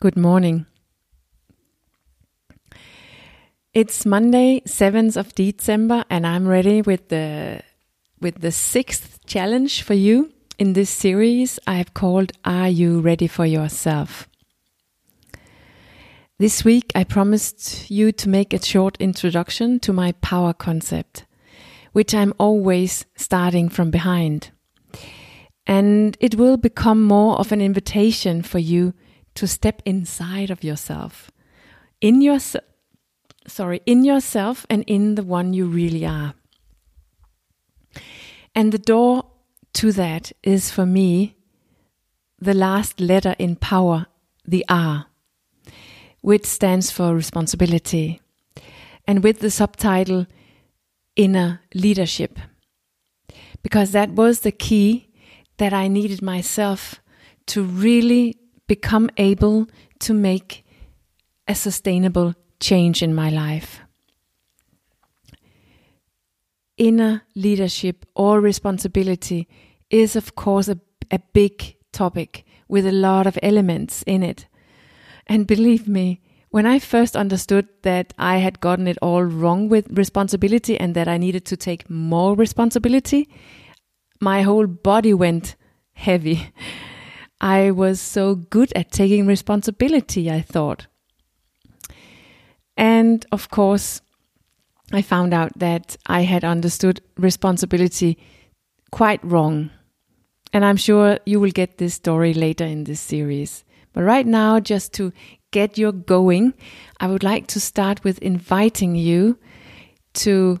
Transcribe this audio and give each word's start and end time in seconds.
Good 0.00 0.16
morning. 0.16 0.66
It's 3.72 4.04
Monday, 4.04 4.60
7th 4.66 5.16
of 5.16 5.34
December, 5.36 6.04
and 6.10 6.26
I'm 6.26 6.48
ready 6.48 6.82
with 6.82 7.08
the 7.08 7.62
with 8.20 8.40
the 8.40 8.50
sixth 8.50 9.24
challenge 9.24 9.82
for 9.82 9.94
you 9.94 10.32
in 10.58 10.72
this 10.72 10.90
series 10.90 11.60
I've 11.66 11.94
called 11.94 12.32
Are 12.44 12.68
You 12.68 13.00
Ready 13.00 13.28
for 13.28 13.46
Yourself? 13.46 14.28
This 16.38 16.64
week 16.64 16.90
I 16.96 17.04
promised 17.04 17.88
you 17.88 18.10
to 18.12 18.28
make 18.28 18.52
a 18.52 18.62
short 18.62 18.96
introduction 19.00 19.78
to 19.80 19.92
my 19.92 20.12
power 20.20 20.52
concept, 20.52 21.24
which 21.92 22.14
I'm 22.14 22.34
always 22.36 23.06
starting 23.14 23.68
from 23.68 23.92
behind. 23.92 24.50
And 25.68 26.16
it 26.20 26.34
will 26.34 26.56
become 26.56 27.02
more 27.04 27.38
of 27.38 27.52
an 27.52 27.62
invitation 27.62 28.42
for 28.42 28.58
you 28.58 28.92
to 29.34 29.46
step 29.46 29.82
inside 29.84 30.50
of 30.50 30.62
yourself, 30.64 31.30
in 32.00 32.20
your 32.20 32.38
sorry, 33.46 33.80
in 33.86 34.04
yourself 34.04 34.66
and 34.70 34.84
in 34.86 35.14
the 35.16 35.22
one 35.22 35.52
you 35.52 35.66
really 35.66 36.06
are. 36.06 36.34
And 38.54 38.72
the 38.72 38.78
door 38.78 39.26
to 39.74 39.92
that 39.92 40.32
is 40.42 40.70
for 40.70 40.86
me 40.86 41.36
the 42.38 42.54
last 42.54 43.00
letter 43.00 43.34
in 43.38 43.56
power, 43.56 44.06
the 44.46 44.64
R, 44.68 45.06
which 46.20 46.46
stands 46.46 46.90
for 46.90 47.14
responsibility, 47.14 48.20
and 49.06 49.22
with 49.22 49.40
the 49.40 49.50
subtitle 49.50 50.26
Inner 51.16 51.60
Leadership. 51.74 52.38
Because 53.62 53.92
that 53.92 54.10
was 54.10 54.40
the 54.40 54.52
key 54.52 55.08
that 55.56 55.72
I 55.72 55.88
needed 55.88 56.22
myself 56.22 57.00
to 57.46 57.62
really 57.62 58.36
become 58.66 59.10
able 59.16 59.66
to 60.00 60.14
make 60.14 60.64
a 61.46 61.54
sustainable 61.54 62.34
change 62.60 63.02
in 63.02 63.14
my 63.14 63.28
life 63.28 63.80
inner 66.76 67.22
leadership 67.34 68.04
or 68.14 68.40
responsibility 68.40 69.48
is, 69.90 70.16
of 70.16 70.34
course, 70.34 70.68
a, 70.68 70.78
a 71.10 71.18
big 71.32 71.76
topic 71.92 72.44
with 72.68 72.86
a 72.86 72.92
lot 72.92 73.26
of 73.26 73.38
elements 73.42 74.02
in 74.06 74.22
it. 74.22 74.46
And 75.26 75.46
believe 75.46 75.86
me, 75.86 76.20
when 76.50 76.66
I 76.66 76.78
first 76.78 77.16
understood 77.16 77.68
that 77.82 78.14
I 78.18 78.38
had 78.38 78.60
gotten 78.60 78.86
it 78.86 78.98
all 79.02 79.22
wrong 79.24 79.68
with 79.68 79.86
responsibility 79.90 80.78
and 80.78 80.94
that 80.94 81.08
I 81.08 81.18
needed 81.18 81.44
to 81.46 81.56
take 81.56 81.90
more 81.90 82.34
responsibility, 82.34 83.28
my 84.20 84.42
whole 84.42 84.66
body 84.66 85.14
went 85.14 85.56
heavy. 85.92 86.52
I 87.44 87.72
was 87.72 88.00
so 88.00 88.36
good 88.36 88.72
at 88.74 88.90
taking 88.90 89.26
responsibility, 89.26 90.30
I 90.30 90.40
thought. 90.40 90.86
And 92.74 93.26
of 93.30 93.50
course, 93.50 94.00
I 94.94 95.02
found 95.02 95.34
out 95.34 95.52
that 95.58 95.94
I 96.06 96.22
had 96.22 96.42
understood 96.42 97.02
responsibility 97.18 98.16
quite 98.90 99.22
wrong. 99.22 99.70
And 100.54 100.64
I'm 100.64 100.78
sure 100.78 101.18
you 101.26 101.38
will 101.38 101.50
get 101.50 101.76
this 101.76 101.92
story 101.92 102.32
later 102.32 102.64
in 102.64 102.84
this 102.84 103.00
series. 103.00 103.62
But 103.92 104.04
right 104.04 104.26
now, 104.26 104.58
just 104.58 104.94
to 104.94 105.12
get 105.50 105.76
you 105.76 105.92
going, 105.92 106.54
I 106.98 107.08
would 107.08 107.22
like 107.22 107.46
to 107.48 107.60
start 107.60 108.02
with 108.04 108.18
inviting 108.20 108.94
you 108.94 109.38
to 110.14 110.60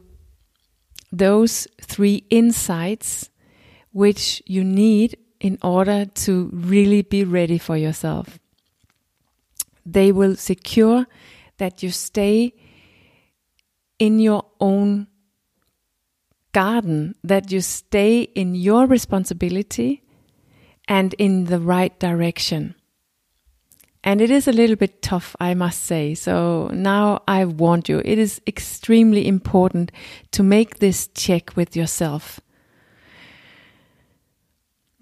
those 1.10 1.66
three 1.80 2.26
insights 2.28 3.30
which 3.92 4.42
you 4.44 4.62
need 4.62 5.16
in 5.44 5.58
order 5.60 6.06
to 6.06 6.48
really 6.54 7.02
be 7.02 7.22
ready 7.22 7.58
for 7.58 7.76
yourself. 7.76 8.38
They 9.84 10.10
will 10.10 10.36
secure 10.36 11.06
that 11.58 11.82
you 11.82 11.90
stay 11.90 12.54
in 13.98 14.20
your 14.20 14.46
own 14.58 15.06
garden, 16.52 17.14
that 17.22 17.52
you 17.52 17.60
stay 17.60 18.22
in 18.22 18.54
your 18.54 18.86
responsibility 18.86 20.02
and 20.88 21.12
in 21.18 21.44
the 21.44 21.60
right 21.60 22.00
direction. 22.00 22.74
And 24.02 24.22
it 24.22 24.30
is 24.30 24.48
a 24.48 24.52
little 24.52 24.76
bit 24.76 25.02
tough, 25.02 25.36
I 25.38 25.52
must 25.52 25.82
say. 25.82 26.14
So 26.14 26.70
now 26.72 27.22
I 27.28 27.44
want 27.44 27.90
you. 27.90 28.00
It 28.02 28.18
is 28.18 28.40
extremely 28.46 29.28
important 29.28 29.92
to 30.32 30.42
make 30.42 30.78
this 30.78 31.08
check 31.08 31.54
with 31.54 31.76
yourself. 31.76 32.40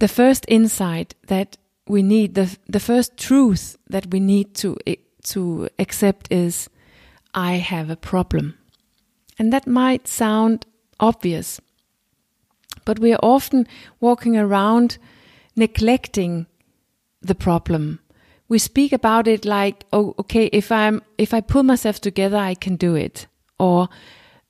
The 0.02 0.08
first 0.08 0.44
insight 0.48 1.14
that 1.28 1.58
we 1.86 2.02
need, 2.02 2.34
the, 2.34 2.58
the 2.68 2.80
first 2.80 3.16
truth 3.16 3.76
that 3.88 4.10
we 4.10 4.18
need 4.18 4.52
to, 4.56 4.76
eh, 4.84 4.96
to 5.26 5.68
accept 5.78 6.26
is 6.28 6.68
I 7.34 7.52
have 7.52 7.88
a 7.88 7.94
problem. 7.94 8.58
And 9.38 9.52
that 9.52 9.68
might 9.68 10.08
sound 10.08 10.66
obvious, 10.98 11.60
but 12.84 12.98
we 12.98 13.12
are 13.12 13.20
often 13.22 13.68
walking 14.00 14.36
around 14.36 14.98
neglecting 15.54 16.46
the 17.20 17.36
problem. 17.36 18.00
We 18.48 18.58
speak 18.58 18.92
about 18.92 19.28
it 19.28 19.44
like, 19.44 19.84
oh, 19.92 20.16
okay, 20.18 20.46
if 20.46 20.72
I'm, 20.72 21.00
if 21.16 21.32
I 21.32 21.40
pull 21.40 21.62
myself 21.62 22.00
together, 22.00 22.38
I 22.38 22.56
can 22.56 22.74
do 22.74 22.96
it. 22.96 23.28
Or 23.56 23.88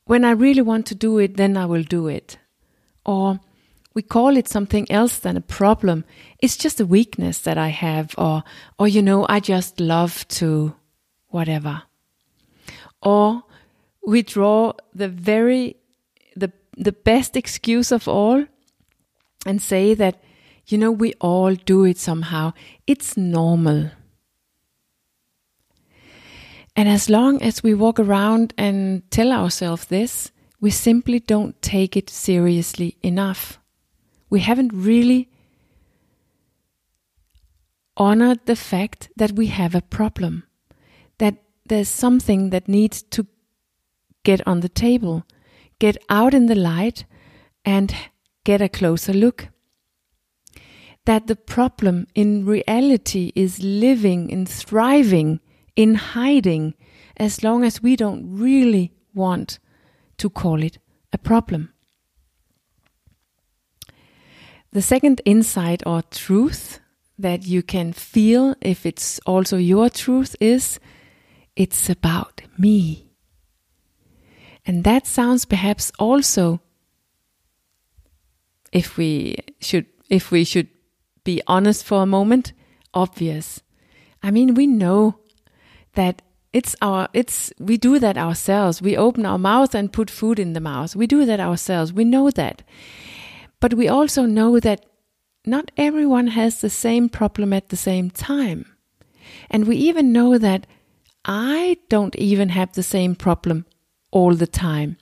when 0.06 0.24
I 0.24 0.30
really 0.30 0.62
want 0.62 0.86
to 0.86 0.94
do 0.94 1.18
it, 1.18 1.36
then 1.36 1.58
I 1.58 1.66
will 1.66 1.82
do 1.82 2.08
it. 2.08 2.38
Or 3.04 3.38
we 3.94 4.02
call 4.02 4.36
it 4.36 4.48
something 4.48 4.90
else 4.90 5.18
than 5.18 5.36
a 5.36 5.42
problem. 5.42 6.04
It's 6.38 6.56
just 6.56 6.80
a 6.80 6.86
weakness 6.86 7.38
that 7.40 7.58
I 7.58 7.68
have, 7.68 8.14
or, 8.16 8.42
or, 8.78 8.88
you 8.88 9.02
know, 9.02 9.26
I 9.28 9.40
just 9.40 9.80
love 9.80 10.26
to 10.28 10.74
whatever. 11.28 11.82
Or 13.02 13.42
we 14.06 14.22
draw 14.22 14.72
the 14.94 15.08
very 15.08 15.76
the 16.36 16.52
the 16.76 16.92
best 16.92 17.36
excuse 17.36 17.92
of 17.92 18.08
all 18.08 18.44
and 19.46 19.62
say 19.62 19.94
that 19.94 20.22
you 20.66 20.78
know 20.78 20.90
we 20.90 21.12
all 21.20 21.54
do 21.54 21.84
it 21.84 21.98
somehow 21.98 22.52
it's 22.86 23.16
normal 23.16 23.90
and 26.74 26.88
as 26.88 27.10
long 27.10 27.42
as 27.42 27.62
we 27.62 27.74
walk 27.74 28.00
around 28.00 28.54
and 28.56 29.08
tell 29.10 29.32
ourselves 29.32 29.86
this 29.86 30.32
we 30.60 30.70
simply 30.70 31.20
don't 31.20 31.60
take 31.62 31.96
it 31.96 32.10
seriously 32.10 32.96
enough 33.02 33.58
we 34.32 34.40
haven't 34.40 34.72
really 34.72 35.28
honored 37.98 38.40
the 38.46 38.56
fact 38.56 39.10
that 39.14 39.32
we 39.32 39.48
have 39.48 39.74
a 39.74 39.82
problem 39.82 40.44
that 41.18 41.34
there's 41.66 41.90
something 41.90 42.48
that 42.48 42.66
needs 42.66 43.02
to 43.02 43.26
get 44.24 44.40
on 44.46 44.60
the 44.60 44.70
table, 44.70 45.26
get 45.78 45.98
out 46.08 46.32
in 46.32 46.46
the 46.46 46.54
light, 46.54 47.04
and 47.62 47.94
get 48.44 48.62
a 48.62 48.70
closer 48.70 49.12
look. 49.12 49.48
That 51.04 51.26
the 51.26 51.36
problem 51.36 52.06
in 52.14 52.46
reality 52.46 53.32
is 53.34 53.62
living 53.62 54.32
and 54.32 54.48
thriving 54.48 55.40
in 55.76 55.94
hiding 55.96 56.74
as 57.18 57.44
long 57.44 57.64
as 57.64 57.82
we 57.82 57.96
don't 57.96 58.24
really 58.34 58.94
want 59.12 59.58
to 60.16 60.30
call 60.30 60.62
it 60.62 60.78
a 61.12 61.18
problem. 61.18 61.74
The 64.72 64.82
second 64.82 65.20
insight 65.24 65.82
or 65.86 66.02
truth 66.02 66.80
that 67.18 67.46
you 67.46 67.62
can 67.62 67.92
feel 67.92 68.54
if 68.60 68.86
it's 68.86 69.20
also 69.26 69.58
your 69.58 69.90
truth 69.90 70.34
is 70.40 70.80
it's 71.54 71.90
about 71.90 72.40
me. 72.58 73.10
And 74.64 74.84
that 74.84 75.06
sounds 75.06 75.44
perhaps 75.44 75.92
also 75.98 76.60
if 78.72 78.96
we 78.96 79.36
should 79.60 79.86
if 80.08 80.30
we 80.30 80.44
should 80.44 80.68
be 81.24 81.42
honest 81.46 81.84
for 81.84 82.02
a 82.02 82.06
moment, 82.06 82.52
obvious. 82.94 83.62
I 84.22 84.30
mean, 84.30 84.54
we 84.54 84.66
know 84.66 85.18
that 85.94 86.22
it's 86.52 86.74
our 86.80 87.08
it's 87.12 87.52
we 87.58 87.76
do 87.76 87.98
that 87.98 88.16
ourselves. 88.16 88.80
We 88.80 88.96
open 88.96 89.26
our 89.26 89.38
mouth 89.38 89.74
and 89.74 89.92
put 89.92 90.10
food 90.10 90.38
in 90.38 90.54
the 90.54 90.60
mouth. 90.60 90.96
We 90.96 91.06
do 91.06 91.26
that 91.26 91.40
ourselves. 91.40 91.92
We 91.92 92.04
know 92.04 92.30
that. 92.30 92.62
But 93.62 93.74
we 93.74 93.86
also 93.86 94.26
know 94.26 94.58
that 94.58 94.84
not 95.46 95.70
everyone 95.76 96.26
has 96.26 96.60
the 96.60 96.68
same 96.68 97.08
problem 97.08 97.52
at 97.52 97.68
the 97.68 97.76
same 97.76 98.10
time. 98.10 98.66
And 99.48 99.68
we 99.68 99.76
even 99.76 100.12
know 100.12 100.36
that 100.36 100.66
I 101.24 101.78
don't 101.88 102.16
even 102.16 102.48
have 102.48 102.72
the 102.72 102.82
same 102.82 103.14
problem 103.14 103.64
all 104.10 104.34
the 104.34 104.48
time. 104.48 104.96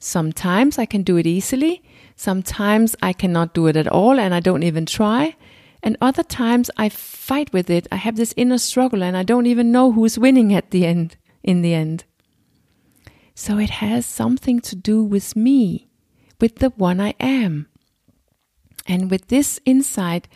Sometimes 0.00 0.80
I 0.80 0.84
can 0.84 1.04
do 1.04 1.16
it 1.16 1.28
easily, 1.28 1.80
sometimes 2.16 2.96
I 3.00 3.12
cannot 3.12 3.54
do 3.54 3.68
it 3.68 3.76
at 3.76 3.86
all 3.86 4.18
and 4.18 4.34
I 4.34 4.40
don't 4.40 4.64
even 4.64 4.84
try. 4.84 5.36
And 5.80 5.96
other 6.00 6.24
times 6.24 6.72
I 6.76 6.88
fight 6.88 7.52
with 7.52 7.70
it. 7.70 7.86
I 7.92 7.96
have 7.96 8.16
this 8.16 8.34
inner 8.36 8.58
struggle 8.58 9.04
and 9.04 9.16
I 9.16 9.22
don't 9.22 9.46
even 9.46 9.70
know 9.70 9.92
who's 9.92 10.18
winning 10.18 10.52
at 10.52 10.72
the 10.72 10.84
end, 10.86 11.16
in 11.44 11.62
the 11.62 11.72
end. 11.72 12.02
So 13.36 13.58
it 13.58 13.70
has 13.70 14.04
something 14.06 14.58
to 14.62 14.74
do 14.74 15.04
with 15.04 15.36
me, 15.36 15.86
with 16.40 16.56
the 16.56 16.70
one 16.70 17.00
I 17.00 17.14
am. 17.20 17.68
And 18.86 19.10
with 19.10 19.28
this 19.28 19.60
insight, 19.64 20.28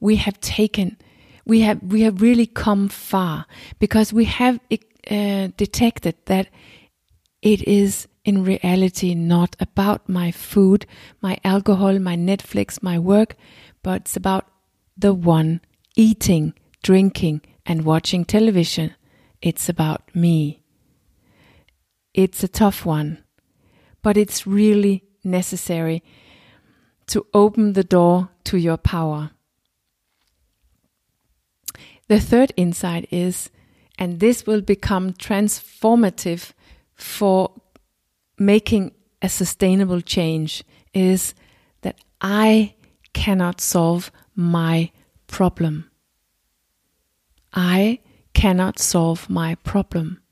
we 0.00 0.16
have 0.16 0.40
taken, 0.40 0.96
we 1.44 1.60
have 1.60 1.82
we 1.82 2.02
have 2.02 2.22
really 2.22 2.46
come 2.46 2.88
far 2.88 3.46
because 3.78 4.12
we 4.12 4.24
have 4.24 4.60
uh, 5.10 5.48
detected 5.56 6.16
that 6.26 6.48
it 7.40 7.66
is 7.66 8.08
in 8.24 8.44
reality 8.44 9.14
not 9.14 9.56
about 9.58 10.08
my 10.08 10.30
food, 10.30 10.86
my 11.20 11.38
alcohol, 11.44 11.98
my 11.98 12.16
Netflix, 12.16 12.82
my 12.82 12.98
work, 12.98 13.36
but 13.82 14.02
it's 14.02 14.16
about 14.16 14.46
the 14.96 15.12
one 15.12 15.60
eating, 15.96 16.54
drinking, 16.82 17.40
and 17.66 17.84
watching 17.84 18.24
television. 18.24 18.94
It's 19.40 19.68
about 19.68 20.14
me. 20.14 20.62
It's 22.14 22.44
a 22.44 22.48
tough 22.48 22.86
one, 22.86 23.18
but 24.02 24.16
it's 24.16 24.46
really 24.46 25.02
necessary 25.24 26.02
to 27.12 27.26
open 27.34 27.74
the 27.74 27.84
door 27.84 28.30
to 28.42 28.56
your 28.56 28.78
power. 28.78 29.32
The 32.08 32.18
third 32.18 32.54
insight 32.56 33.06
is, 33.10 33.50
and 33.98 34.18
this 34.18 34.46
will 34.46 34.62
become 34.62 35.12
transformative 35.12 36.52
for 36.94 37.52
making 38.38 38.92
a 39.20 39.28
sustainable 39.28 40.00
change, 40.00 40.64
is 40.94 41.34
that 41.82 41.98
I 42.22 42.76
cannot 43.12 43.60
solve 43.60 44.10
my 44.34 44.90
problem. 45.26 45.90
I 47.52 48.00
cannot 48.32 48.78
solve 48.78 49.28
my 49.28 49.56
problem. 49.56 50.22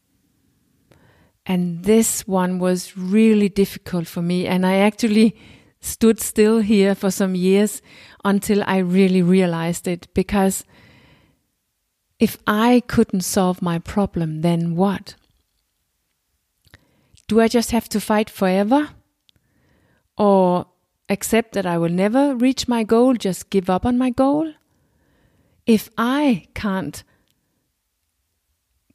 And 1.45 1.85
this 1.85 2.27
one 2.27 2.59
was 2.59 2.97
really 2.97 3.51
difficult 3.51 4.07
for 4.07 4.23
me. 4.23 4.47
And 4.47 4.65
I 4.65 4.77
actually 4.77 5.37
stood 5.81 6.21
still 6.21 6.59
here 6.59 6.95
for 6.95 7.11
some 7.11 7.35
years 7.35 7.83
until 8.25 8.63
I 8.67 8.79
really 8.79 9.23
realized 9.23 9.89
it. 9.89 10.09
Because 10.15 10.65
if 12.19 12.37
I 12.47 12.83
couldn't 12.87 13.23
solve 13.23 13.63
my 13.63 13.79
problem, 13.79 14.43
then 14.43 14.77
what? 14.77 15.15
Do 17.29 17.41
I 17.41 17.49
just 17.49 17.71
have 17.71 17.89
to 17.91 18.01
fight 18.01 18.29
forever? 18.29 18.91
Or 20.19 20.67
accept 21.09 21.53
that 21.53 21.67
I 21.67 21.79
will 21.79 21.89
never 21.91 22.35
reach 22.35 22.69
my 22.69 22.85
goal, 22.85 23.15
just 23.15 23.51
give 23.51 23.71
up 23.71 23.87
on 23.87 23.97
my 23.97 24.11
goal? 24.11 24.53
If 25.67 25.89
I 25.97 26.47
can't 26.55 27.03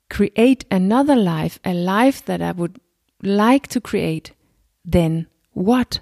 create 0.09 0.65
another 0.69 1.15
life, 1.15 1.59
a 1.65 1.73
life 1.73 2.23
that 2.25 2.41
I 2.41 2.51
would 2.51 2.79
like 3.23 3.67
to 3.69 3.81
create, 3.81 4.33
then 4.83 5.27
what? 5.53 5.99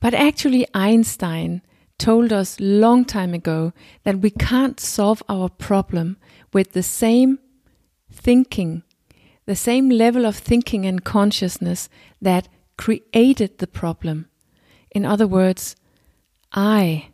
But 0.00 0.14
actually, 0.14 0.66
Einstein 0.74 1.62
told 1.98 2.32
us 2.32 2.60
long 2.60 3.04
time 3.04 3.34
ago 3.34 3.72
that 4.04 4.20
we 4.20 4.30
can't 4.30 4.78
solve 4.78 5.22
our 5.28 5.48
problem 5.48 6.16
with 6.52 6.72
the 6.72 6.82
same 6.82 7.38
thinking, 8.12 8.84
the 9.46 9.56
same 9.56 9.90
level 9.90 10.24
of 10.24 10.36
thinking 10.36 10.86
and 10.86 11.04
consciousness 11.04 11.88
that 12.22 12.48
created 12.76 13.58
the 13.58 13.66
problem. 13.66 14.28
In 14.92 15.04
other 15.04 15.26
words, 15.26 15.74
I, 16.52 17.08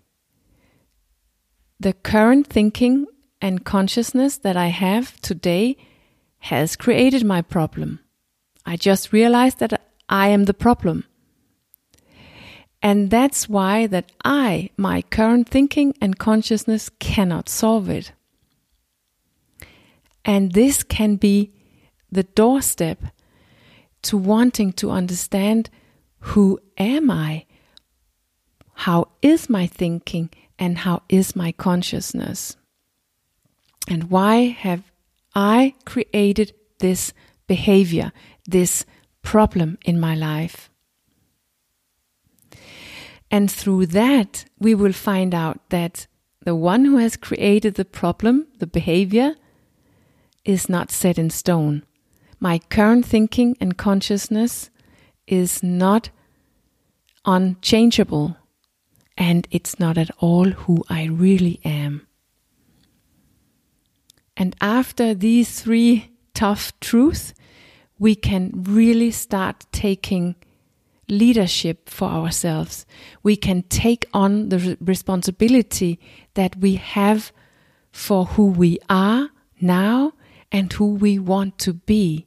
the 1.81 1.94
current 1.94 2.46
thinking 2.46 3.06
and 3.40 3.64
consciousness 3.64 4.36
that 4.38 4.56
I 4.56 4.69
have 4.69 5.20
today 5.20 5.76
has 6.38 6.76
created 6.76 7.25
my 7.25 7.40
problem. 7.40 8.00
I 8.66 8.76
just 8.76 9.12
realized 9.12 9.58
that 9.58 9.81
I 10.08 10.28
am 10.28 10.44
the 10.44 10.54
problem. 10.54 11.04
And 12.84 13.10
that's 13.10 13.48
why 13.48 13.86
that 13.86 14.12
I, 14.26 14.69
my 14.76 15.00
current 15.00 15.48
thinking 15.48 15.94
and 16.02 16.19
consciousness 16.19 16.90
cannot 16.98 17.48
solve 17.48 17.88
it. 17.88 18.12
And 20.22 20.52
this 20.52 20.82
can 20.82 21.16
be 21.16 21.50
the 22.12 22.25
doorstep 22.25 23.02
to 24.02 24.19
wanting 24.19 24.75
to 24.75 24.90
understand 24.90 25.70
who 26.19 26.60
am 26.76 27.10
I? 27.10 27.46
How 28.75 29.08
is 29.22 29.48
my 29.48 29.66
thinking 29.66 30.28
and 30.58 30.76
how 30.76 31.04
is 31.08 31.34
my 31.34 31.52
consciousness? 31.52 32.58
And 33.88 34.10
why 34.10 34.48
have 34.48 34.82
I 35.34 35.72
created 35.86 36.52
this 36.81 37.14
behavior, 37.46 38.12
this 38.46 38.84
problem 39.22 39.78
in 39.86 39.98
my 39.98 40.14
life? 40.14 40.69
And 43.30 43.50
through 43.50 43.86
that, 43.86 44.44
we 44.58 44.74
will 44.74 44.92
find 44.92 45.34
out 45.34 45.70
that 45.70 46.06
the 46.44 46.54
one 46.54 46.84
who 46.84 46.98
has 46.98 47.16
created 47.16 47.74
the 47.74 47.84
problem, 47.84 48.46
the 48.58 48.66
behavior, 48.66 49.34
is 50.44 50.68
not 50.68 50.90
set 50.90 51.18
in 51.18 51.30
stone. 51.30 51.84
My 52.38 52.58
current 52.58 53.06
thinking 53.06 53.56
and 53.60 53.78
consciousness 53.78 54.70
is 55.26 55.62
not 55.62 56.10
unchangeable, 57.24 58.36
and 59.16 59.48
it's 59.50 59.80
not 59.80 59.96
at 59.96 60.10
all 60.18 60.50
who 60.50 60.84
I 60.90 61.04
really 61.04 61.60
am. 61.64 62.06
And 64.36 64.54
after 64.60 65.14
these 65.14 65.60
three 65.60 66.10
tough 66.34 66.78
truths, 66.80 67.32
we 67.98 68.14
can 68.14 68.50
really 68.54 69.10
start 69.10 69.64
taking 69.72 70.34
leadership 71.08 71.88
for 71.88 72.08
ourselves. 72.08 72.86
We 73.22 73.36
can 73.36 73.62
take 73.62 74.06
on 74.12 74.48
the 74.48 74.76
responsibility 74.80 75.98
that 76.34 76.56
we 76.56 76.76
have 76.76 77.32
for 77.92 78.26
who 78.26 78.46
we 78.46 78.78
are 78.88 79.30
now 79.60 80.12
and 80.50 80.72
who 80.72 80.94
we 80.94 81.18
want 81.18 81.58
to 81.58 81.72
be. 81.72 82.26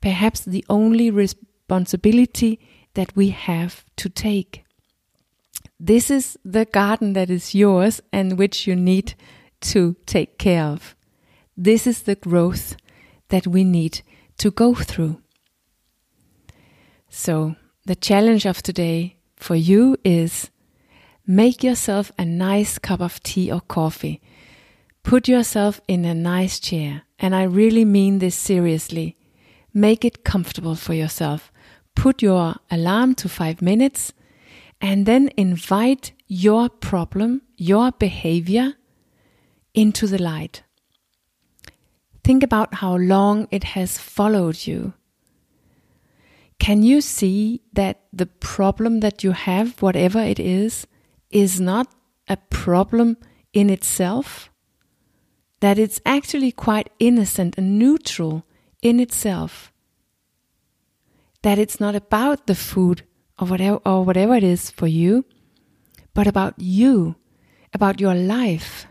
Perhaps 0.00 0.44
the 0.44 0.64
only 0.68 1.10
responsibility 1.10 2.60
that 2.94 3.14
we 3.16 3.30
have 3.30 3.84
to 3.96 4.08
take. 4.08 4.64
This 5.78 6.10
is 6.10 6.38
the 6.44 6.64
garden 6.64 7.12
that 7.12 7.28
is 7.28 7.54
yours 7.54 8.00
and 8.12 8.38
which 8.38 8.66
you 8.66 8.74
need 8.74 9.14
to 9.60 9.96
take 10.06 10.38
care 10.38 10.64
of. 10.64 10.96
This 11.56 11.86
is 11.86 12.02
the 12.02 12.14
growth 12.14 12.76
that 13.28 13.46
we 13.46 13.64
need 13.64 14.02
to 14.38 14.50
go 14.50 14.74
through. 14.74 15.20
So, 17.08 17.56
the 17.86 17.94
challenge 17.94 18.44
of 18.44 18.62
today 18.62 19.14
for 19.36 19.54
you 19.54 19.96
is 20.04 20.50
make 21.24 21.62
yourself 21.62 22.10
a 22.18 22.24
nice 22.24 22.78
cup 22.78 23.00
of 23.00 23.22
tea 23.22 23.50
or 23.50 23.60
coffee. 23.60 24.20
Put 25.04 25.28
yourself 25.28 25.80
in 25.86 26.04
a 26.04 26.12
nice 26.12 26.58
chair, 26.58 27.02
and 27.20 27.32
I 27.32 27.44
really 27.44 27.84
mean 27.84 28.18
this 28.18 28.34
seriously. 28.34 29.16
Make 29.72 30.04
it 30.04 30.24
comfortable 30.24 30.74
for 30.74 30.94
yourself. 30.94 31.52
Put 31.94 32.22
your 32.22 32.56
alarm 32.72 33.14
to 33.16 33.28
five 33.28 33.62
minutes 33.62 34.12
and 34.80 35.06
then 35.06 35.30
invite 35.36 36.10
your 36.26 36.68
problem, 36.68 37.42
your 37.56 37.92
behavior 37.92 38.74
into 39.74 40.08
the 40.08 40.20
light. 40.20 40.64
Think 42.24 42.42
about 42.42 42.74
how 42.74 42.96
long 42.96 43.46
it 43.52 43.62
has 43.62 43.96
followed 43.96 44.66
you. 44.66 44.94
Can 46.58 46.82
you 46.82 47.00
see 47.00 47.62
that 47.72 48.02
the 48.12 48.26
problem 48.26 49.00
that 49.00 49.22
you 49.22 49.32
have, 49.32 49.80
whatever 49.82 50.20
it 50.20 50.40
is, 50.40 50.86
is 51.30 51.60
not 51.60 51.88
a 52.28 52.36
problem 52.36 53.16
in 53.52 53.70
itself? 53.70 54.50
That 55.60 55.78
it's 55.78 56.00
actually 56.04 56.52
quite 56.52 56.90
innocent 56.98 57.56
and 57.56 57.78
neutral 57.78 58.44
in 58.82 59.00
itself. 59.00 59.72
That 61.42 61.58
it's 61.58 61.78
not 61.78 61.94
about 61.94 62.46
the 62.46 62.54
food 62.54 63.04
or 63.38 63.46
whatever, 63.46 63.80
or 63.84 64.04
whatever 64.04 64.34
it 64.34 64.42
is 64.42 64.70
for 64.70 64.86
you, 64.86 65.24
but 66.14 66.26
about 66.26 66.54
you, 66.58 67.16
about 67.72 68.00
your 68.00 68.14
life. 68.14 68.86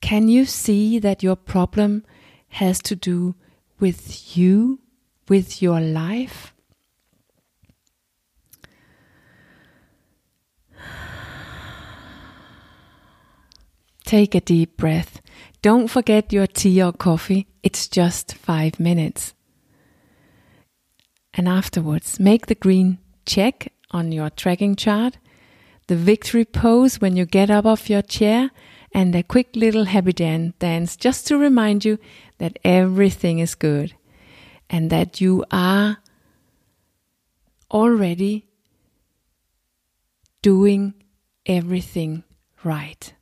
Can 0.00 0.28
you 0.28 0.44
see 0.44 0.98
that 0.98 1.22
your 1.22 1.36
problem 1.36 2.04
has 2.48 2.78
to 2.82 2.94
do 2.94 3.34
with 3.80 4.36
you, 4.36 4.80
with 5.28 5.62
your 5.62 5.80
life? 5.80 6.54
Take 14.04 14.34
a 14.34 14.40
deep 14.40 14.76
breath. 14.76 15.20
Don't 15.62 15.88
forget 15.88 16.32
your 16.32 16.46
tea 16.46 16.82
or 16.82 16.92
coffee. 16.92 17.46
It's 17.62 17.88
just 17.88 18.34
five 18.34 18.78
minutes. 18.78 19.34
And 21.32 21.48
afterwards, 21.48 22.20
make 22.20 22.46
the 22.46 22.54
green 22.54 22.98
check 23.26 23.72
on 23.90 24.12
your 24.12 24.30
tracking 24.30 24.76
chart, 24.76 25.18
the 25.88 25.96
victory 25.96 26.44
pose 26.44 27.00
when 27.00 27.16
you 27.16 27.24
get 27.24 27.50
up 27.50 27.64
off 27.64 27.90
your 27.90 28.02
chair, 28.02 28.50
and 28.92 29.14
a 29.14 29.22
quick 29.22 29.56
little 29.56 29.86
happy 29.86 30.12
dance 30.12 30.96
just 30.96 31.26
to 31.26 31.36
remind 31.36 31.84
you 31.84 31.98
that 32.38 32.58
everything 32.62 33.40
is 33.40 33.54
good 33.54 33.94
and 34.68 34.90
that 34.90 35.20
you 35.20 35.44
are 35.50 35.98
already 37.70 38.46
doing 40.42 40.94
everything 41.46 42.24
right. 42.62 43.14